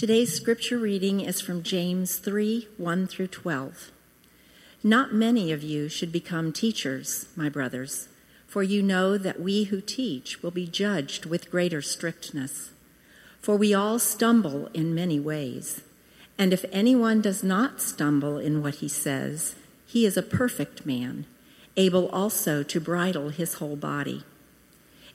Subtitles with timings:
[0.00, 3.90] Today's scripture reading is from James 3 1 through 12.
[4.82, 8.08] Not many of you should become teachers, my brothers,
[8.46, 12.70] for you know that we who teach will be judged with greater strictness.
[13.42, 15.82] For we all stumble in many ways.
[16.38, 19.54] And if anyone does not stumble in what he says,
[19.86, 21.26] he is a perfect man,
[21.76, 24.24] able also to bridle his whole body.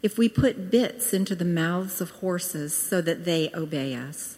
[0.03, 4.37] If we put bits into the mouths of horses so that they obey us,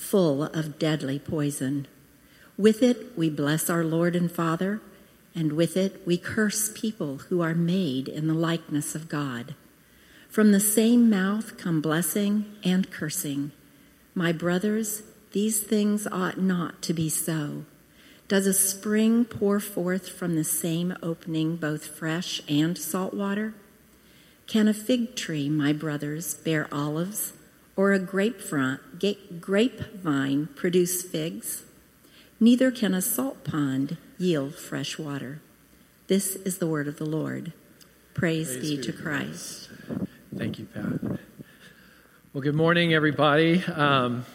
[0.00, 1.86] full of deadly poison.
[2.56, 4.80] With it, we bless our Lord and Father,
[5.34, 9.54] and with it, we curse people who are made in the likeness of God.
[10.28, 13.52] From the same mouth come blessing and cursing.
[14.14, 17.64] My brothers, these things ought not to be so.
[18.26, 23.54] Does a spring pour forth from the same opening both fresh and salt water?
[24.46, 27.34] Can a fig tree, my brothers, bear olives?
[27.80, 28.78] Or a grapevine
[30.54, 31.62] produce figs?
[32.38, 35.40] Neither can a salt pond yield fresh water.
[36.06, 37.54] This is the word of the Lord.
[38.12, 39.70] Praise, Praise be to Christ.
[39.86, 40.08] Christ.
[40.36, 41.20] Thank you, Pat.
[42.34, 43.64] Well, good morning, everybody.
[43.64, 44.26] Um,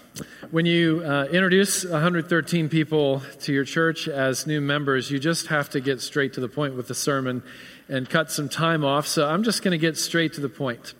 [0.49, 5.69] when you uh, introduce 113 people to your church as new members, you just have
[5.69, 7.43] to get straight to the point with the sermon
[7.89, 9.05] and cut some time off.
[9.05, 10.95] So I'm just going to get straight to the point.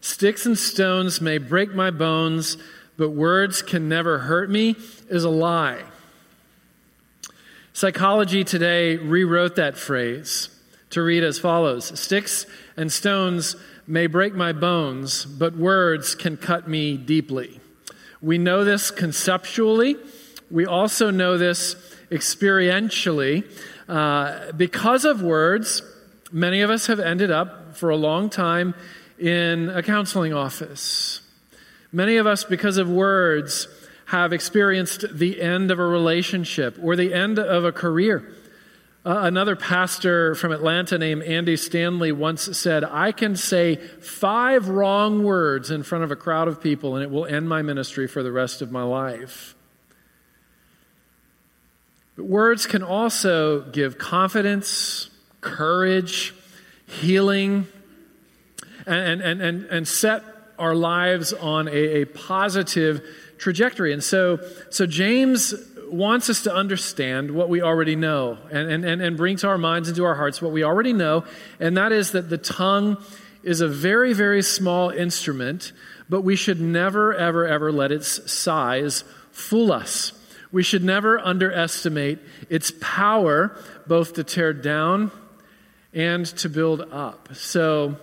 [0.00, 2.56] Sticks and stones may break my bones,
[2.96, 4.76] but words can never hurt me
[5.08, 5.82] is a lie.
[7.72, 10.48] Psychology Today rewrote that phrase
[10.90, 12.46] to read as follows Sticks
[12.76, 13.56] and stones
[13.86, 17.60] may break my bones, but words can cut me deeply.
[18.22, 19.96] We know this conceptually,
[20.50, 21.76] we also know this
[22.10, 23.44] experientially.
[23.88, 25.82] Uh, because of words,
[26.32, 28.74] many of us have ended up for a long time
[29.20, 31.20] in a counseling office.
[31.92, 33.68] Many of us, because of words,
[34.06, 38.34] have experienced the end of a relationship or the end of a career.
[39.04, 45.24] Uh, another pastor from Atlanta named Andy Stanley once said, I can say five wrong
[45.24, 48.22] words in front of a crowd of people and it will end my ministry for
[48.22, 49.54] the rest of my life.
[52.16, 55.08] But words can also give confidence,
[55.40, 56.34] courage,
[56.86, 57.66] healing,
[58.90, 60.22] and, and, and, and set
[60.58, 63.02] our lives on a, a positive
[63.38, 63.92] trajectory.
[63.92, 64.38] And so,
[64.70, 65.54] so James
[65.90, 69.88] wants us to understand what we already know and, and, and bring to our minds
[69.88, 71.24] and to our hearts what we already know,
[71.58, 73.02] and that is that the tongue
[73.42, 75.72] is a very, very small instrument,
[76.08, 79.02] but we should never, ever, ever let its size
[79.32, 80.12] fool us.
[80.52, 82.18] We should never underestimate
[82.48, 85.10] its power, both to tear down
[85.94, 87.30] and to build up.
[87.34, 87.96] So,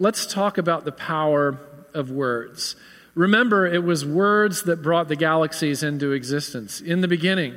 [0.00, 1.60] let's talk about the power
[1.94, 2.74] of words.
[3.14, 6.80] Remember, it was words that brought the galaxies into existence.
[6.80, 7.54] In the beginning,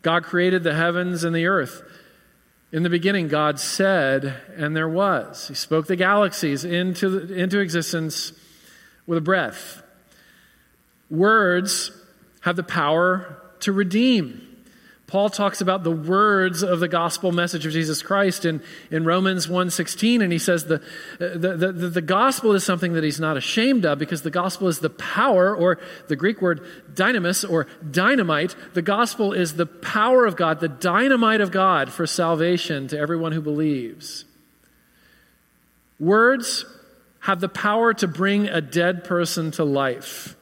[0.00, 1.82] God created the heavens and the earth.
[2.70, 5.48] In the beginning, God said, and there was.
[5.48, 8.32] He spoke the galaxies into, into existence
[9.06, 9.82] with a breath.
[11.10, 11.90] Words
[12.42, 14.51] have the power to redeem.
[15.12, 19.46] Paul talks about the words of the gospel message of Jesus Christ in, in Romans
[19.46, 20.80] 1.16, and he says the,
[21.18, 24.78] the, the, the, gospel is something that he's not ashamed of because the gospel is
[24.78, 25.78] the power, or
[26.08, 26.62] the Greek word
[26.94, 28.56] dynamis, or dynamite.
[28.72, 33.32] The gospel is the power of God, the dynamite of God for salvation to everyone
[33.32, 34.24] who believes.
[36.00, 36.64] Words
[37.20, 40.36] have the power to bring a dead person to life.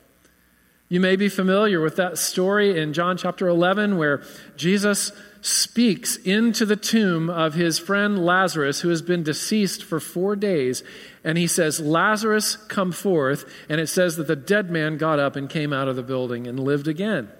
[0.90, 4.24] You may be familiar with that story in John chapter 11 where
[4.56, 10.34] Jesus speaks into the tomb of his friend Lazarus, who has been deceased for four
[10.34, 10.82] days.
[11.22, 13.44] And he says, Lazarus, come forth.
[13.68, 16.48] And it says that the dead man got up and came out of the building
[16.48, 17.30] and lived again.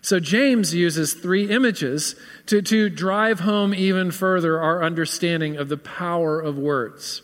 [0.00, 2.16] So James uses three images
[2.46, 7.20] to, to drive home even further our understanding of the power of words.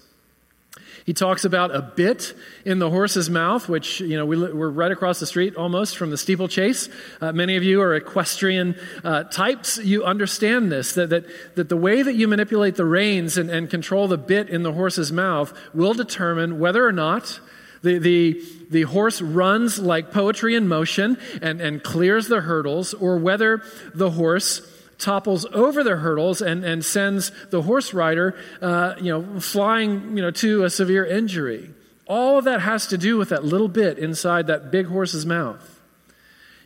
[1.05, 2.35] He talks about a bit
[2.65, 6.09] in the horse's mouth, which, you know, we, are right across the street almost from
[6.09, 6.89] the steeplechase.
[7.21, 8.75] Uh, many of you are equestrian
[9.05, 9.77] uh, types.
[9.77, 13.69] You understand this, that, that, that the way that you manipulate the reins and, and
[13.69, 17.39] control the bit in the horse's mouth will determine whether or not
[17.83, 23.19] the, the, the horse runs like poetry in motion and, and clears the hurdles, or
[23.19, 23.63] whether
[23.95, 24.63] the horse
[25.05, 30.23] topples over the hurdles and, and sends the horse rider, uh, you know, flying, you
[30.23, 31.71] know, to a severe injury.
[32.07, 35.81] All of that has to do with that little bit inside that big horse's mouth.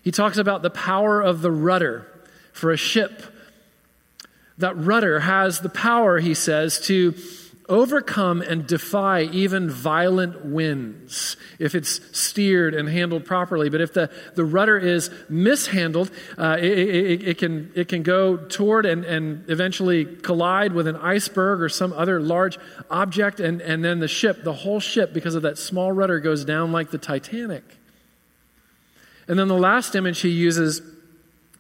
[0.03, 2.07] He talks about the power of the rudder
[2.53, 3.23] for a ship.
[4.57, 7.15] That rudder has the power, he says, to
[7.69, 13.69] overcome and defy even violent winds if it's steered and handled properly.
[13.69, 18.37] But if the, the rudder is mishandled, uh, it, it, it, can, it can go
[18.37, 22.59] toward and, and eventually collide with an iceberg or some other large
[22.91, 26.45] object, and, and then the ship, the whole ship, because of that small rudder, goes
[26.45, 27.65] down like the Titanic.
[29.29, 30.81] And then the last image he uses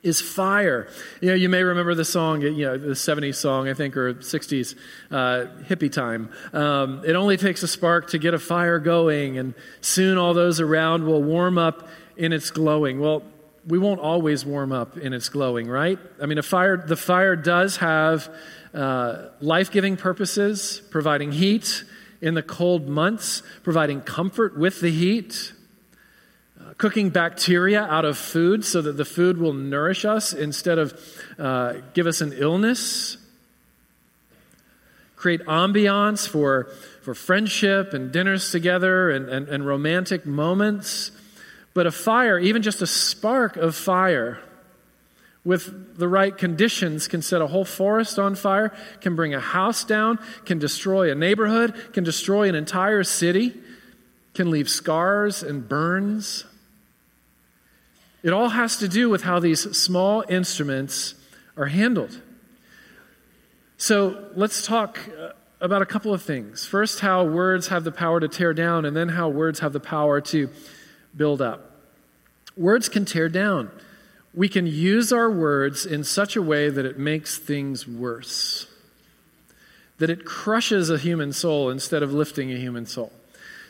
[0.03, 0.89] is fire.
[1.21, 4.15] You know, you may remember the song, you know, the 70s song, I think, or
[4.15, 4.77] 60s,
[5.11, 6.31] uh, hippie time.
[6.53, 10.61] Um, it only takes a spark to get a fire going, and soon all those
[10.61, 13.00] around will warm up in its glowing.
[13.00, 13.23] Well,
[13.67, 15.99] we won't always warm up in its glowing, right?
[16.23, 18.33] I mean, a fire, the fire does have
[18.73, 21.85] uh, life giving purposes, providing heat
[22.21, 25.53] in the cold months, providing comfort with the heat
[26.76, 31.00] cooking bacteria out of food so that the food will nourish us instead of
[31.38, 33.17] uh, give us an illness.
[35.17, 36.65] Create ambiance for,
[37.03, 41.11] for friendship and dinners together and, and, and romantic moments.
[41.75, 44.41] But a fire, even just a spark of fire,
[45.44, 49.82] with the right conditions can set a whole forest on fire, can bring a house
[49.82, 53.55] down, can destroy a neighborhood, can destroy an entire city,
[54.35, 56.44] can leave scars and burns.
[58.23, 61.15] It all has to do with how these small instruments
[61.56, 62.20] are handled.
[63.76, 65.31] So let's talk uh,
[65.61, 66.67] about a couple of things.
[66.67, 69.81] First, how words have the power to tear down, and then how words have the
[69.81, 70.49] power to
[71.17, 71.76] build up.
[72.56, 73.70] Words can tear down.
[74.35, 78.67] We can use our words in such a way that it makes things worse,
[79.99, 83.12] that it crushes a human soul instead of lifting a human soul.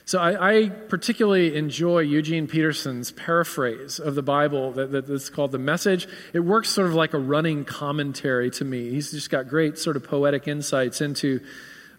[0.09, 5.53] So I, I, particularly enjoy Eugene Peterson's paraphrase of the Bible that, that, that's called
[5.53, 6.09] The Message.
[6.33, 8.89] It works sort of like a running commentary to me.
[8.89, 11.41] He's just got great sort of poetic insights into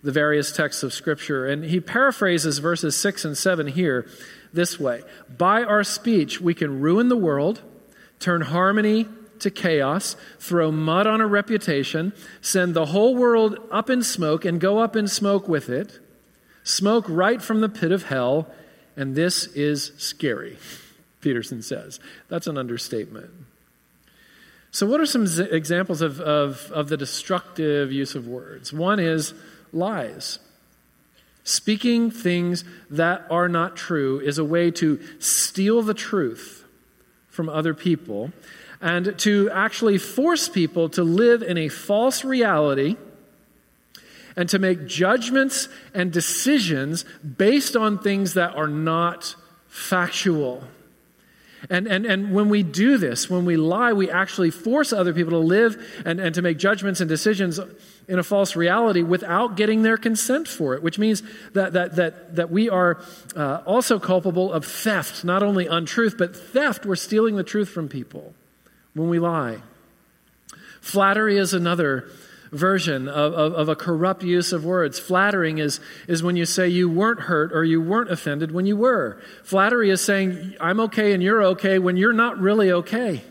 [0.01, 1.45] the various texts of Scripture.
[1.45, 4.07] And he paraphrases verses 6 and 7 here
[4.51, 5.03] this way
[5.37, 7.61] By our speech, we can ruin the world,
[8.17, 9.07] turn harmony
[9.37, 14.59] to chaos, throw mud on a reputation, send the whole world up in smoke, and
[14.59, 15.99] go up in smoke with it
[16.69, 18.47] smoke right from the pit of hell,
[18.95, 20.57] and this is scary,
[21.21, 21.99] Peterson says.
[22.29, 23.31] That's an understatement.
[24.71, 28.71] So, what are some z- examples of, of, of the destructive use of words?
[28.71, 29.33] One is
[29.73, 30.39] lies.
[31.43, 36.63] Speaking things that are not true is a way to steal the truth
[37.29, 38.31] from other people
[38.81, 42.97] and to actually force people to live in a false reality
[44.35, 47.05] and to make judgments and decisions
[47.37, 49.35] based on things that are not
[49.67, 50.63] factual.
[51.69, 55.31] And, and, and when we do this, when we lie, we actually force other people
[55.31, 57.59] to live and, and to make judgments and decisions
[58.07, 61.21] in a false reality without getting their consent for it, which means
[61.53, 63.03] that, that, that, that we are
[63.35, 66.85] uh, also culpable of theft, not only untruth, but theft.
[66.85, 68.33] We're stealing the truth from people
[68.93, 69.57] when we lie.
[70.79, 72.09] Flattery is another
[72.51, 74.99] version of, of, of, a corrupt use of words.
[74.99, 78.75] Flattering is, is when you say you weren't hurt or you weren't offended when you
[78.75, 79.21] were.
[79.43, 83.23] Flattery is saying, I'm okay and you're okay when you're not really okay.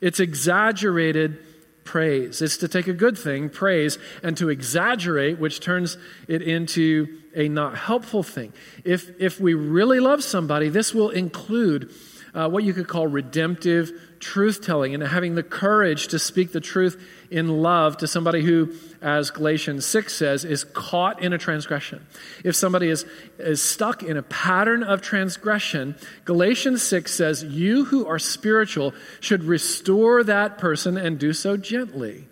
[0.00, 1.38] It's exaggerated
[1.84, 2.42] praise.
[2.42, 5.96] It's to take a good thing, praise, and to exaggerate, which turns
[6.28, 8.52] it into a not helpful thing.
[8.84, 11.90] If, if we really love somebody, this will include
[12.36, 13.90] uh, what you could call redemptive
[14.20, 18.74] truth telling and having the courage to speak the truth in love to somebody who,
[19.00, 22.06] as Galatians 6 says, is caught in a transgression.
[22.44, 23.06] If somebody is,
[23.38, 29.42] is stuck in a pattern of transgression, Galatians 6 says, You who are spiritual should
[29.42, 32.28] restore that person and do so gently.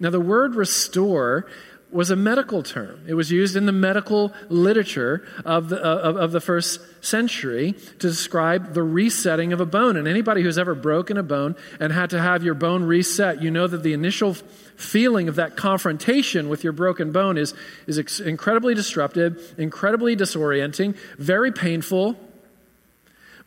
[0.00, 1.48] Now, the word restore
[1.90, 3.02] was a medical term.
[3.06, 7.72] It was used in the medical literature of the, uh, of, of, the first century
[7.72, 9.96] to describe the resetting of a bone.
[9.96, 13.50] And anybody who's ever broken a bone and had to have your bone reset, you
[13.50, 14.34] know that the initial
[14.76, 17.54] feeling of that confrontation with your broken bone is,
[17.86, 22.16] is ex- incredibly disruptive, incredibly disorienting, very painful.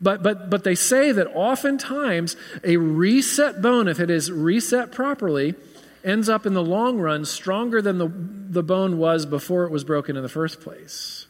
[0.00, 5.54] But, but, but they say that oftentimes a reset bone, if it is reset properly,
[6.04, 9.84] ends up in the long run stronger than the, the bone was before it was
[9.84, 11.26] broken in the first place.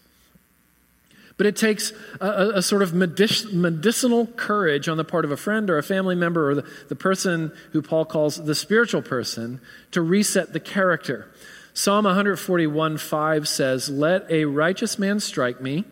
[1.36, 5.36] But it takes a, a sort of medic- medicinal courage on the part of a
[5.36, 9.60] friend or a family member or the, the person who Paul calls the spiritual person
[9.92, 11.30] to reset the character.
[11.74, 15.84] Psalm 141 5 says, Let a righteous man strike me.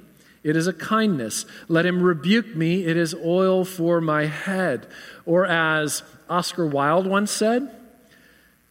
[0.43, 1.47] It is a kindness.
[1.69, 2.85] Let him rebuke me.
[2.85, 4.87] It is oil for my head.
[5.27, 7.75] Or as Oscar Wilde once said,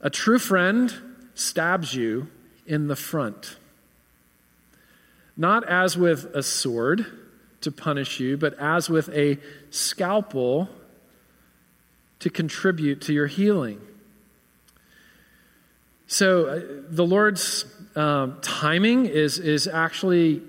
[0.02, 0.94] a true friend
[1.34, 2.28] stabs you
[2.66, 3.58] in the front.
[5.36, 7.06] Not as with a sword
[7.62, 9.38] to punish you, but as with a
[9.70, 10.70] scalpel
[12.20, 13.82] to contribute to your healing.
[16.08, 17.66] So uh, the Lord's
[17.96, 20.42] um, timing is, is actually,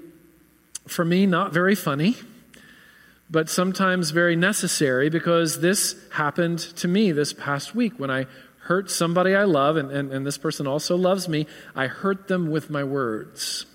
[0.87, 2.17] for me, not very funny,
[3.31, 8.27] but sometimes very necessary because this happened to me this past week when I
[8.71, 12.53] hurt somebody I love, and, and, and this person also loves me, I hurt them
[12.53, 13.67] with my words.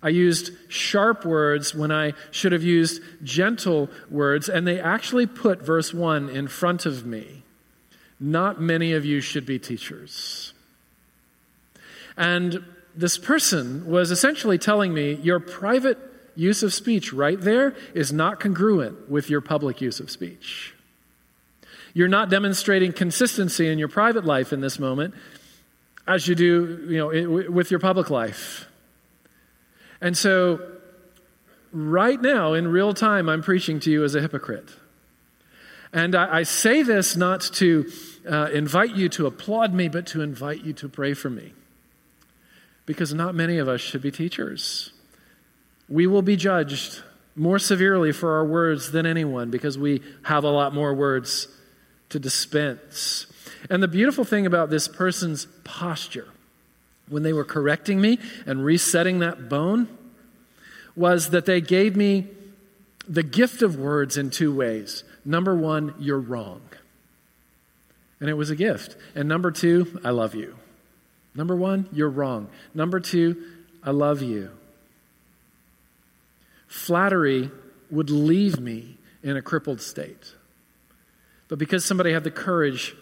[0.00, 5.60] I used sharp words when I should have used gentle words, and they actually put
[5.60, 7.42] verse 1 in front of me.
[8.20, 10.54] Not many of you should be teachers.
[12.16, 12.62] And
[12.94, 15.98] this person was essentially telling me your private
[16.36, 20.73] use of speech right there is not congruent with your public use of speech.
[21.94, 25.14] You're not demonstrating consistency in your private life in this moment
[26.06, 28.66] as you do, you know, with your public life.
[30.00, 30.60] And so,
[31.72, 34.68] right now, in real time, I'm preaching to you as a hypocrite.
[35.92, 37.90] And I, I say this not to
[38.28, 41.54] uh, invite you to applaud me, but to invite you to pray for me.
[42.86, 44.92] Because not many of us should be teachers.
[45.88, 47.02] We will be judged
[47.36, 51.48] more severely for our words than anyone because we have a lot more words
[52.14, 53.26] to dispense.
[53.68, 56.28] And the beautiful thing about this person's posture,
[57.08, 59.88] when they were correcting me and resetting that bone,
[60.94, 62.28] was that they gave me
[63.08, 65.02] the gift of words in two ways.
[65.24, 66.60] Number one, you're wrong.
[68.20, 68.96] And it was a gift.
[69.16, 70.54] And number two, I love you.
[71.34, 72.48] Number one, you're wrong.
[72.74, 73.42] Number two,
[73.82, 74.50] I love you.
[76.68, 77.50] Flattery
[77.90, 80.34] would leave me in a crippled state.
[81.48, 82.96] But because somebody had the courage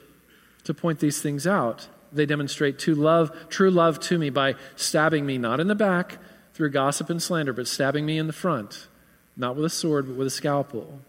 [0.65, 5.25] to point these things out, they demonstrate true love, true love to me by stabbing
[5.25, 6.19] me not in the back
[6.55, 8.89] through gossip and slander, but stabbing me in the front,
[9.37, 11.01] not with a sword, but with a scalpel.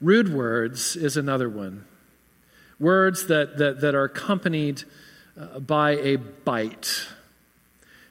[0.00, 1.84] Rude words is another one.
[2.78, 4.84] Words that, that, that are accompanied
[5.38, 7.06] uh, by a bite.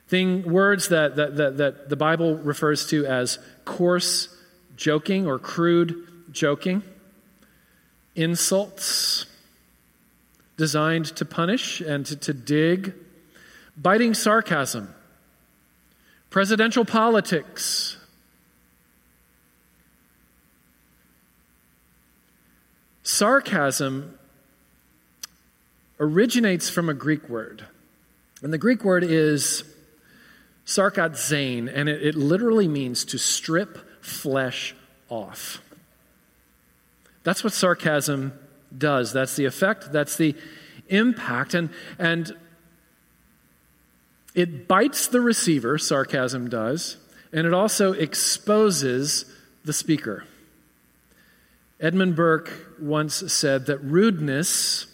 [0.07, 4.35] Thing, words that, that, that, that the Bible refers to as coarse
[4.75, 5.95] joking or crude
[6.31, 6.83] joking
[8.15, 9.25] insults
[10.57, 12.93] designed to punish and to, to dig,
[13.77, 14.93] biting sarcasm,
[16.29, 17.97] presidential politics.
[23.03, 24.19] Sarcasm
[25.99, 27.65] originates from a Greek word.
[28.41, 29.63] And the Greek word is
[30.65, 34.75] sarkazein, and it, it literally means to strip flesh
[35.09, 35.61] off.
[37.23, 38.33] That's what sarcasm
[38.75, 39.13] does.
[39.13, 40.35] That's the effect, that's the
[40.87, 41.53] impact.
[41.53, 42.35] And, and
[44.35, 46.97] it bites the receiver, sarcasm does,
[47.33, 49.25] and it also exposes
[49.65, 50.25] the speaker.
[51.79, 54.87] Edmund Burke once said that rudeness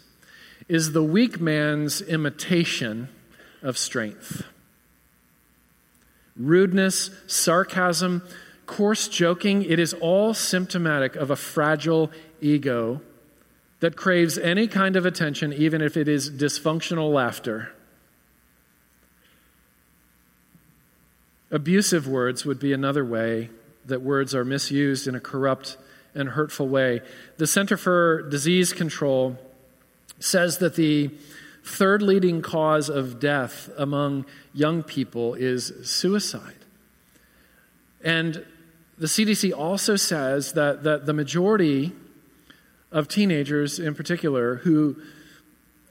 [0.67, 3.09] is the weak man's imitation
[3.61, 4.43] of strength.
[6.35, 8.21] Rudeness, sarcasm,
[8.65, 13.01] coarse joking, it is all symptomatic of a fragile ego
[13.79, 17.71] that craves any kind of attention, even if it is dysfunctional laughter.
[21.51, 23.49] Abusive words would be another way
[23.85, 25.77] that words are misused in a corrupt
[26.15, 27.01] and hurtful way.
[27.37, 29.37] The Center for Disease Control
[30.19, 31.11] says that the
[31.63, 36.53] third leading cause of death among young people is suicide.
[38.03, 38.45] And
[38.97, 41.91] the CDC also says that, that the majority
[42.91, 44.95] of teenagers, in particular, who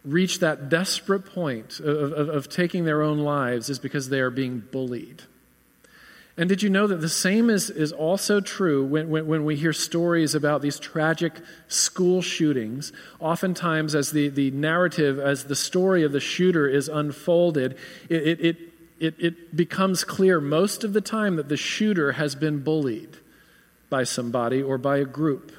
[0.04, 4.30] reach that desperate point of, of, of, taking their own lives is because they are
[4.30, 5.22] being bullied.
[6.36, 9.54] And did you know that the same is, is also true when, when, when we
[9.54, 11.32] hear stories about these tragic
[11.68, 12.92] school shootings?
[13.20, 18.40] Oftentimes, as the, the narrative, as the story of the shooter is unfolded, it, it,
[18.40, 18.58] it,
[19.04, 23.18] it, it becomes clear most of the time that the shooter has been bullied
[23.90, 25.52] by somebody or by a group.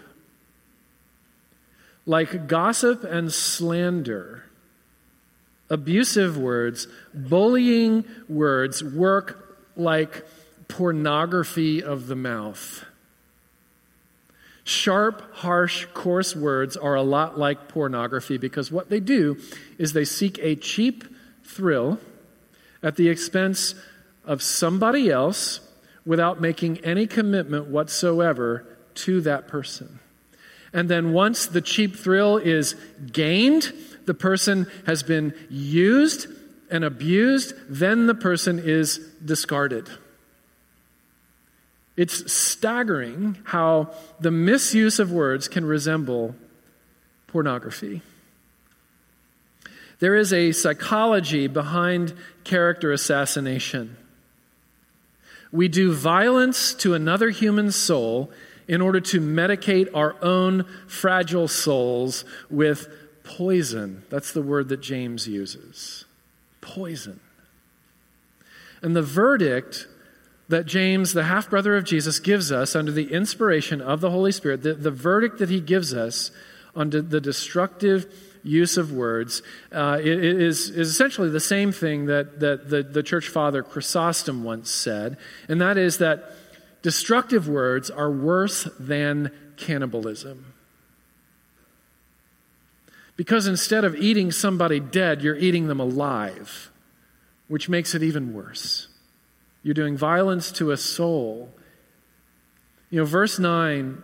[2.06, 4.44] Like gossip and slander,
[5.70, 10.26] abusive words, bullying words work like
[10.68, 12.84] pornography of the mouth.
[14.64, 19.38] Sharp, harsh, coarse words are a lot like pornography because what they do
[19.78, 21.04] is they seek a cheap
[21.44, 22.00] thrill
[22.86, 23.74] at the expense
[24.24, 25.60] of somebody else
[26.06, 28.64] without making any commitment whatsoever
[28.94, 30.00] to that person.
[30.72, 32.76] And then once the cheap thrill is
[33.12, 33.74] gained,
[34.06, 36.28] the person has been used
[36.70, 39.90] and abused, then the person is discarded.
[41.98, 46.36] It's staggering how the misuse of words can resemble
[47.28, 48.02] pornography.
[50.00, 53.98] There is a psychology behind character assassination.
[55.52, 58.32] We do violence to another human soul
[58.68, 62.88] in order to medicate our own fragile souls with
[63.24, 64.04] poison.
[64.10, 66.06] That's the word that James uses
[66.62, 67.20] poison.
[68.82, 69.88] And the verdict
[70.50, 74.32] that James, the half brother of Jesus, gives us under the inspiration of the Holy
[74.32, 76.32] Spirit, the, the verdict that he gives us
[76.76, 78.06] on the destructive
[78.46, 83.28] use of words uh, is, is essentially the same thing that, that the, the church
[83.28, 85.18] father Chrysostom once said,
[85.50, 86.32] and that is that
[86.84, 90.54] destructive words are worse than cannibalism.
[93.18, 96.70] Because instead of eating somebody dead, you're eating them alive,
[97.48, 98.90] which makes it even worse.
[99.64, 101.52] You're doing violence to a soul.
[102.92, 104.02] You know, verse 9,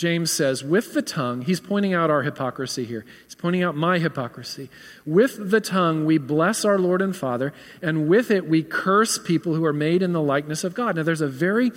[0.00, 3.04] James says, with the tongue, he's pointing out our hypocrisy here.
[3.24, 4.70] He's pointing out my hypocrisy.
[5.04, 9.54] With the tongue, we bless our Lord and Father, and with it, we curse people
[9.54, 10.96] who are made in the likeness of God.
[10.96, 11.70] Now, there's a very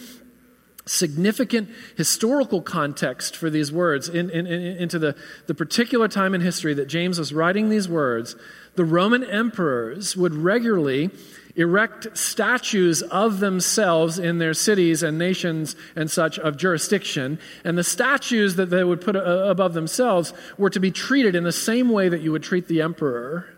[0.85, 6.39] significant historical context for these words in, in, in, into the, the particular time in
[6.39, 8.37] history that James was writing these words.
[8.75, 11.11] The Roman emperors would regularly
[11.55, 17.39] erect statues of themselves in their cities and nations and such of jurisdiction.
[17.63, 21.43] And the statues that they would put uh, above themselves were to be treated in
[21.43, 23.49] the same way that you would treat the emperor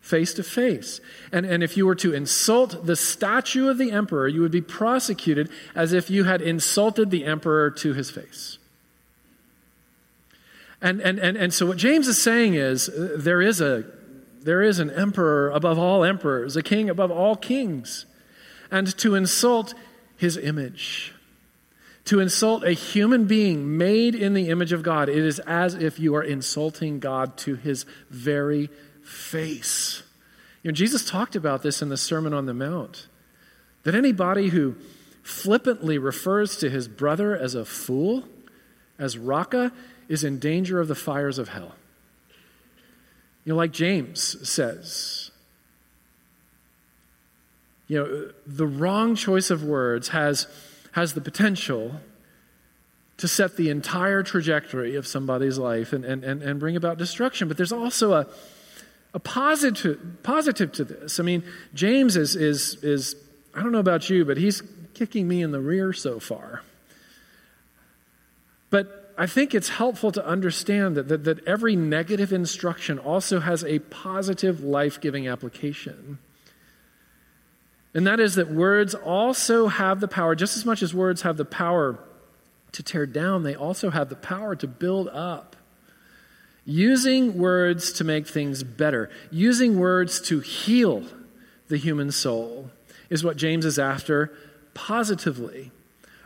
[0.00, 1.00] face to face.
[1.30, 4.62] And, and if you were to insult the statue of the emperor, you would be
[4.62, 8.56] prosecuted as if you had insulted the emperor to his face.
[10.80, 13.84] And, and, and, and so what James is saying is uh, there is a
[14.42, 18.06] there is an emperor above all emperors, a king above all kings.
[18.70, 19.74] And to insult
[20.16, 21.14] his image,
[22.04, 25.98] to insult a human being made in the image of God, it is as if
[25.98, 28.68] you are insulting God to his very
[29.02, 30.02] face.
[30.62, 33.06] You know, Jesus talked about this in the Sermon on the Mount
[33.84, 34.76] that anybody who
[35.22, 38.24] flippantly refers to his brother as a fool,
[38.98, 39.72] as Raca,
[40.08, 41.74] is in danger of the fires of hell.
[43.48, 45.30] You know, like James says,
[47.86, 50.46] you know, the wrong choice of words has,
[50.92, 51.92] has the potential
[53.16, 57.48] to set the entire trajectory of somebody's life and, and, and, and bring about destruction.
[57.48, 58.26] But there's also a,
[59.14, 61.18] a positive, positive to this.
[61.18, 63.16] I mean, James is, is, is,
[63.54, 66.60] I don't know about you, but he's kicking me in the rear so far.
[68.68, 73.64] But I think it's helpful to understand that, that, that every negative instruction also has
[73.64, 76.18] a positive life giving application.
[77.94, 81.36] And that is that words also have the power, just as much as words have
[81.36, 81.98] the power
[82.70, 85.56] to tear down, they also have the power to build up.
[86.64, 91.02] Using words to make things better, using words to heal
[91.66, 92.70] the human soul
[93.10, 94.32] is what James is after
[94.74, 95.72] positively.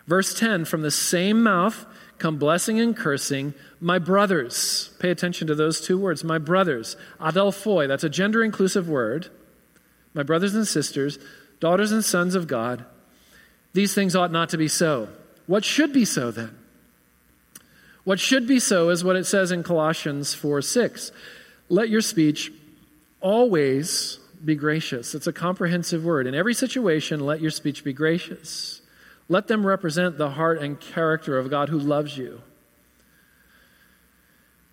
[0.06, 1.86] Verse 10 From the same mouth
[2.22, 3.52] come blessing and cursing.
[3.80, 8.88] My brothers, pay attention to those two words, my brothers, adelphoi, that's a gender inclusive
[8.88, 9.28] word.
[10.14, 11.18] My brothers and sisters,
[11.58, 12.84] daughters and sons of God,
[13.72, 15.08] these things ought not to be so.
[15.46, 16.56] What should be so then?
[18.04, 21.12] What should be so is what it says in Colossians 4 6.
[21.68, 22.52] Let your speech
[23.20, 25.14] always be gracious.
[25.14, 26.26] It's a comprehensive word.
[26.26, 28.81] In every situation, let your speech be gracious
[29.28, 32.42] let them represent the heart and character of God who loves you.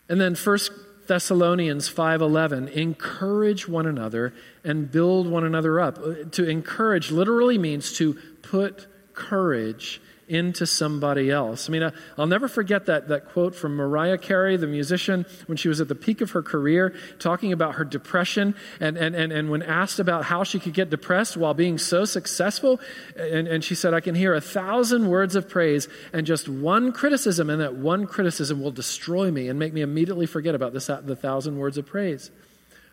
[0.08, 0.60] And then 1
[1.08, 4.34] Thessalonians 5:11, encourage one another
[4.64, 5.98] and build one another up.
[5.98, 11.68] Uh, to encourage literally means to put courage into somebody else.
[11.68, 15.58] I mean, uh, I'll never forget that, that quote from Mariah Carey, the musician, when
[15.58, 18.56] she was at the peak of her career, talking about her depression.
[18.80, 22.06] And, and, and, and when asked about how she could get depressed while being so
[22.06, 22.80] successful,
[23.18, 26.92] and, and she said, I can hear a thousand words of praise and just one
[26.92, 30.86] criticism, and that one criticism will destroy me and make me immediately forget about this,
[30.86, 32.30] the thousand words of praise.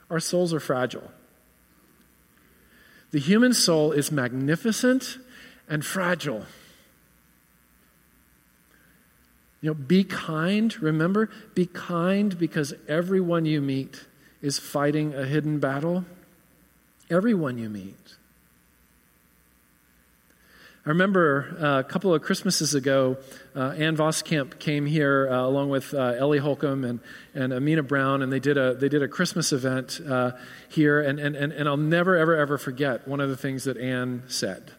[0.08, 1.10] Our souls are fragile.
[3.10, 5.18] The human soul is magnificent
[5.68, 6.46] and fragile.
[9.60, 10.80] You know, be kind.
[10.82, 14.06] Remember, be kind because everyone you meet
[14.42, 16.04] is fighting a hidden battle.
[17.10, 18.16] Everyone you meet.
[20.86, 23.16] I remember uh, a couple of Christmases ago,
[23.56, 27.00] uh, Ann Voskamp came here uh, along with uh, Ellie Holcomb and,
[27.34, 30.32] and Amena Brown, and they did a, they did a Christmas event uh,
[30.68, 31.00] here.
[31.00, 34.22] And, and, and, and I'll never, ever, ever forget one of the things that Ann
[34.28, 34.70] said.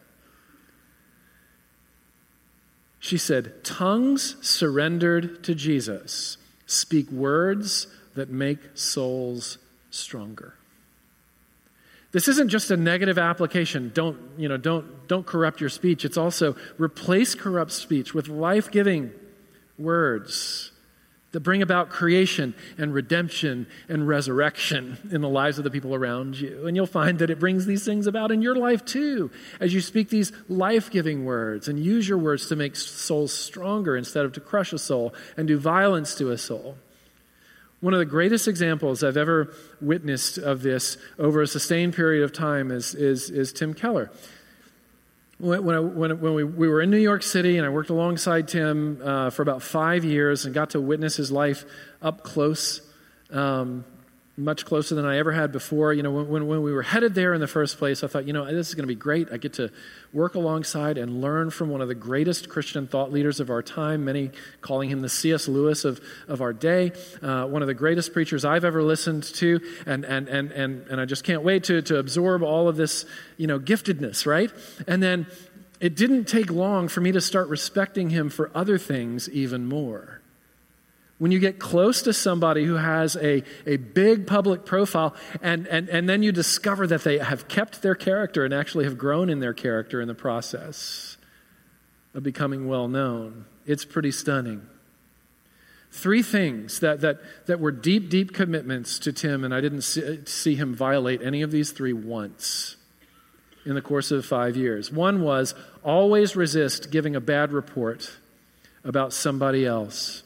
[3.00, 9.58] She said, Tongues surrendered to Jesus speak words that make souls
[9.90, 10.54] stronger.
[12.10, 13.90] This isn't just a negative application.
[13.94, 16.04] Don't, you know, don't, don't corrupt your speech.
[16.04, 19.12] It's also replace corrupt speech with life giving
[19.78, 20.72] words
[21.32, 26.40] that bring about creation and redemption and resurrection in the lives of the people around
[26.40, 26.66] you.
[26.66, 29.80] And you'll find that it brings these things about in your life too, as you
[29.80, 34.32] speak these life giving words and use your words to make souls stronger instead of
[34.34, 36.78] to crush a soul and do violence to a soul.
[37.80, 42.32] One of the greatest examples I've ever witnessed of this over a sustained period of
[42.32, 44.10] time is, is, is Tim Keller
[45.38, 48.48] when, I, when, when we, we were in New York City and I worked alongside
[48.48, 51.64] Tim uh, for about five years and got to witness his life
[52.02, 52.80] up close,
[53.30, 53.84] um,
[54.38, 55.92] much closer than I ever had before.
[55.92, 58.32] You know, when, when we were headed there in the first place, I thought, you
[58.32, 59.28] know, this is going to be great.
[59.32, 59.70] I get to
[60.12, 64.04] work alongside and learn from one of the greatest Christian thought leaders of our time,
[64.04, 65.48] many calling him the C.S.
[65.48, 69.60] Lewis of, of our day, uh, one of the greatest preachers I've ever listened to.
[69.86, 73.04] And, and, and, and, and I just can't wait to, to absorb all of this,
[73.36, 74.52] you know, giftedness, right?
[74.86, 75.26] And then
[75.80, 80.17] it didn't take long for me to start respecting him for other things even more.
[81.18, 85.88] When you get close to somebody who has a, a big public profile, and, and,
[85.88, 89.40] and then you discover that they have kept their character and actually have grown in
[89.40, 91.16] their character in the process
[92.14, 94.62] of becoming well known, it's pretty stunning.
[95.90, 100.20] Three things that, that, that were deep, deep commitments to Tim, and I didn't see,
[100.26, 102.76] see him violate any of these three once
[103.64, 104.92] in the course of five years.
[104.92, 108.16] One was always resist giving a bad report
[108.84, 110.22] about somebody else.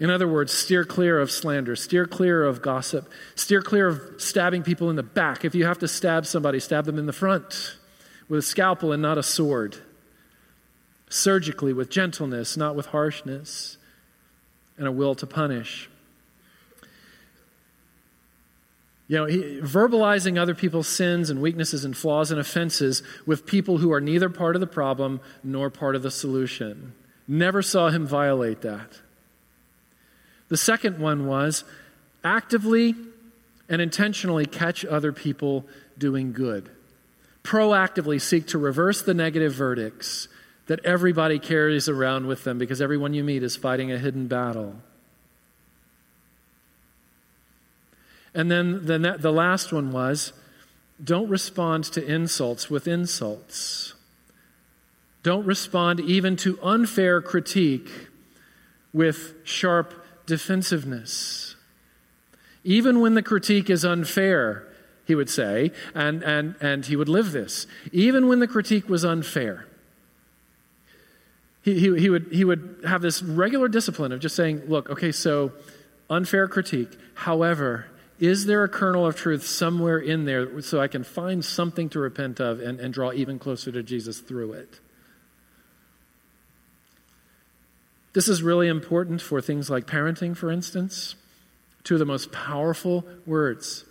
[0.00, 4.62] In other words, steer clear of slander, steer clear of gossip, steer clear of stabbing
[4.62, 5.44] people in the back.
[5.44, 7.76] If you have to stab somebody, stab them in the front
[8.28, 9.76] with a scalpel and not a sword.
[11.08, 13.76] Surgically, with gentleness, not with harshness,
[14.76, 15.88] and a will to punish.
[19.06, 23.78] You know, he, verbalizing other people's sins and weaknesses and flaws and offenses with people
[23.78, 26.94] who are neither part of the problem nor part of the solution.
[27.28, 29.00] Never saw him violate that.
[30.48, 31.64] The second one was
[32.22, 32.94] actively
[33.68, 36.70] and intentionally catch other people doing good.
[37.42, 40.28] Proactively seek to reverse the negative verdicts
[40.66, 44.76] that everybody carries around with them because everyone you meet is fighting a hidden battle.
[48.34, 50.32] And then the, the last one was
[51.02, 53.94] don't respond to insults with insults.
[55.22, 57.88] Don't respond even to unfair critique
[58.92, 61.56] with sharp defensiveness.
[62.62, 64.66] Even when the critique is unfair,
[65.06, 67.66] he would say, and, and, and he would live this.
[67.92, 69.66] Even when the critique was unfair,
[71.62, 75.12] he, he, he, would, he would have this regular discipline of just saying, look, okay,
[75.12, 75.52] so
[76.08, 76.96] unfair critique.
[77.14, 77.86] However,
[78.18, 81.98] is there a kernel of truth somewhere in there so I can find something to
[81.98, 84.80] repent of and, and draw even closer to Jesus through it?
[88.14, 91.16] This is really important for things like parenting, for instance.
[91.82, 93.84] Two of the most powerful words.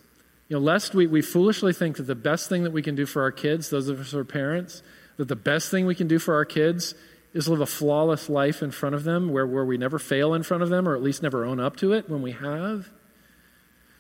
[0.48, 3.06] You know, lest we, we foolishly think that the best thing that we can do
[3.06, 4.82] for our kids, those of us who are parents,
[5.18, 6.96] that the best thing we can do for our kids
[7.34, 10.44] is live a flawless life in front of them where, where we never fail in
[10.44, 12.90] front of them or at least never own up to it when we have.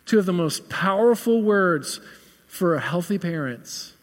[0.06, 2.00] Two of the most powerful words
[2.48, 3.94] for healthy parents,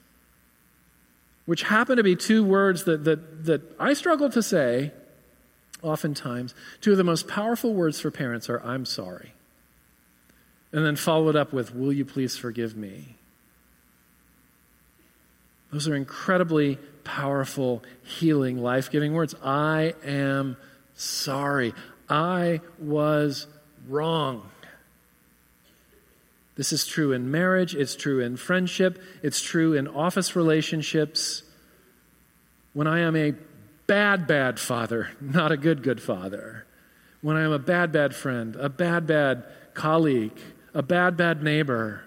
[1.46, 4.92] which happen to be two words that, that, that I struggle to say
[5.82, 9.32] oftentimes, two of the most powerful words for parents are I'm sorry.
[10.72, 13.16] And then follow it up with, Will you please forgive me?
[15.72, 19.34] Those are incredibly powerful, healing, life giving words.
[19.42, 20.56] I am
[20.94, 21.74] sorry.
[22.08, 23.46] I was
[23.88, 24.48] wrong.
[26.56, 31.42] This is true in marriage, it's true in friendship, it's true in office relationships.
[32.74, 33.32] When I am a
[33.90, 36.64] bad, bad father, not a good, good father.
[37.22, 39.42] When I am a bad, bad friend, a bad, bad
[39.74, 40.38] colleague,
[40.72, 42.04] a bad, bad neighbor,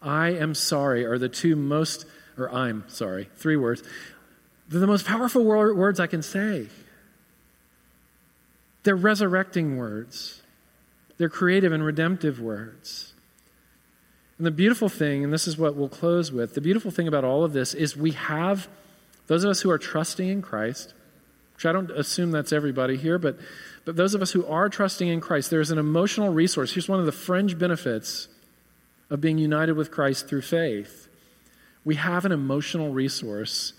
[0.00, 2.06] I am sorry are the two most,
[2.38, 3.82] or I'm sorry, three words.
[4.66, 6.68] They're the most powerful words I can say.
[8.84, 10.40] They're resurrecting words,
[11.18, 13.12] they're creative and redemptive words.
[14.38, 17.24] And the beautiful thing, and this is what we'll close with the beautiful thing about
[17.24, 18.68] all of this is we have,
[19.26, 20.94] those of us who are trusting in Christ,
[21.56, 23.38] which I don't assume that's everybody here, but,
[23.86, 26.74] but those of us who are trusting in Christ, there's an emotional resource.
[26.74, 28.28] Here's one of the fringe benefits
[29.08, 31.08] of being united with Christ through faith.
[31.82, 33.72] We have an emotional resource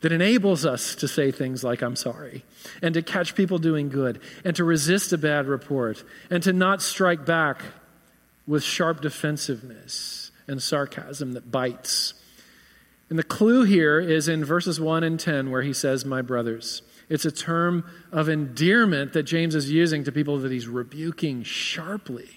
[0.00, 2.44] that enables us to say things like, I'm sorry,
[2.80, 6.80] and to catch people doing good, and to resist a bad report, and to not
[6.80, 7.62] strike back
[8.46, 12.14] with sharp defensiveness and sarcasm that bites.
[13.10, 16.82] And the clue here is in verses 1 and 10, where he says, My brothers.
[17.08, 22.28] It's a term of endearment that James is using to people that he's rebuking sharply.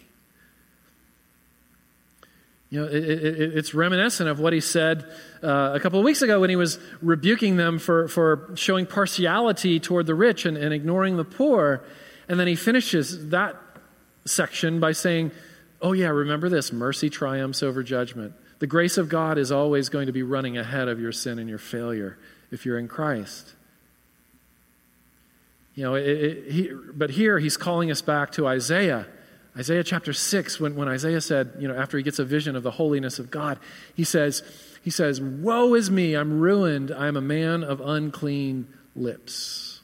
[2.69, 5.03] You know, it, it, it's reminiscent of what he said
[5.43, 9.77] uh, a couple of weeks ago when he was rebuking them for, for showing partiality
[9.81, 11.83] toward the rich and, and ignoring the poor.
[12.29, 13.57] And then he finishes that
[14.25, 15.31] section by saying,
[15.81, 18.35] Oh, yeah, remember this mercy triumphs over judgment.
[18.59, 21.49] The grace of God is always going to be running ahead of your sin and
[21.49, 22.19] your failure
[22.51, 23.55] if you're in Christ.
[25.75, 29.07] You know, it, it, he, but here he's calling us back to Isaiah
[29.57, 32.63] Isaiah chapter 6, when, when Isaiah said, you know, after he gets a vision of
[32.63, 33.59] the holiness of God,
[33.93, 34.43] he says,
[34.81, 39.81] he says, Woe is me, I'm ruined, I'm a man of unclean lips.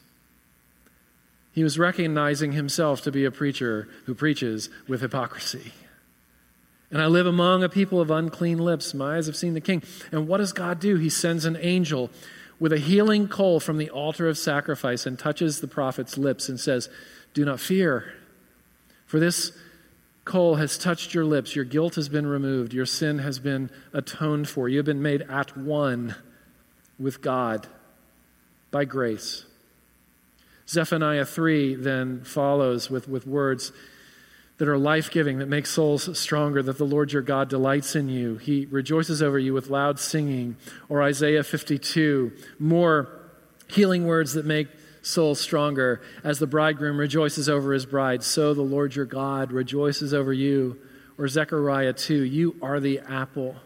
[1.52, 5.72] He was recognizing himself to be a preacher who preaches with hypocrisy.
[6.90, 8.94] And I live among a people of unclean lips.
[8.94, 9.82] My eyes have seen the king.
[10.10, 10.96] And what does God do?
[10.96, 12.10] He sends an angel
[12.60, 16.58] with a healing coal from the altar of sacrifice and touches the prophet's lips and
[16.58, 16.88] says,
[17.34, 18.14] Do not fear.
[19.06, 19.52] For this
[20.24, 24.48] coal has touched your lips, your guilt has been removed, your sin has been atoned
[24.48, 24.68] for.
[24.68, 26.14] You have been made at one
[26.98, 27.66] with God
[28.70, 29.44] by grace.
[30.68, 33.72] Zephaniah 3 then follows with, with words
[34.58, 38.08] that are life giving, that make souls stronger, that the Lord your God delights in
[38.08, 38.36] you.
[38.36, 40.56] He rejoices over you with loud singing.
[40.88, 43.08] Or Isaiah 52, more
[43.68, 44.68] healing words that make
[45.00, 46.02] souls stronger.
[46.24, 50.76] As the bridegroom rejoices over his bride, so the Lord your God rejoices over you.
[51.16, 53.56] Or Zechariah 2, you are the apple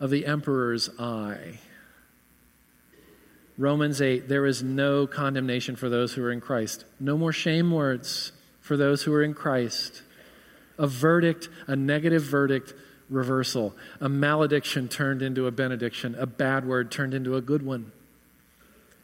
[0.00, 1.58] of the emperor's eye.
[3.58, 6.84] Romans 8, there is no condemnation for those who are in Christ.
[7.00, 8.32] No more shame words
[8.68, 10.02] for those who are in Christ.
[10.76, 12.74] A verdict, a negative verdict
[13.08, 17.90] reversal, a malediction turned into a benediction, a bad word turned into a good one.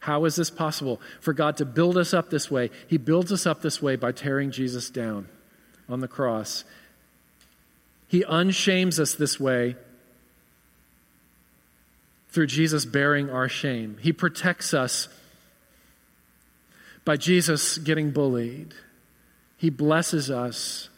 [0.00, 1.00] How is this possible?
[1.22, 4.12] For God to build us up this way, He builds us up this way by
[4.12, 5.28] tearing Jesus down
[5.88, 6.64] on the cross.
[8.06, 9.76] He unshames us this way
[12.28, 13.96] through Jesus bearing our shame.
[14.02, 15.08] He protects us
[17.06, 18.74] by Jesus getting bullied.
[19.64, 20.90] He blesses us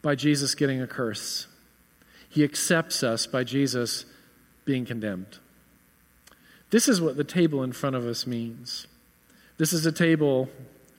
[0.00, 1.48] by Jesus getting a curse.
[2.30, 4.06] He accepts us by Jesus
[4.64, 5.36] being condemned.
[6.70, 8.86] This is what the table in front of us means.
[9.58, 10.48] This is a table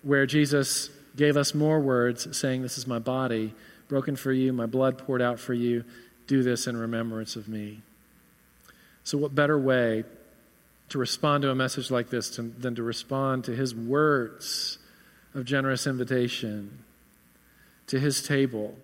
[0.03, 3.55] where Jesus gave us more words, saying, This is my body,
[3.87, 5.83] broken for you, my blood poured out for you.
[6.27, 7.81] Do this in remembrance of me.
[9.03, 10.03] So, what better way
[10.89, 14.77] to respond to a message like this to, than to respond to his words
[15.33, 16.83] of generous invitation,
[17.87, 18.75] to his table?